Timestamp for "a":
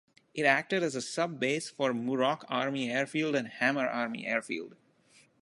0.95-1.01